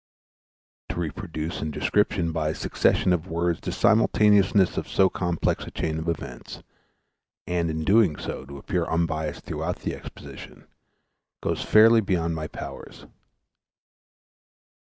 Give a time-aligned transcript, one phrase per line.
[0.89, 5.69] To reproduce in description by a succession of words the simultaneousness of so complex a
[5.69, 6.63] chain of events,
[7.45, 10.65] and in doing so to appear unbiassed throughout the exposition,
[11.43, 13.05] goes fairly beyond my powers.